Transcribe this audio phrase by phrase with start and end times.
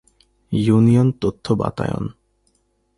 [0.51, 2.05] union তথ্য বাতায়ন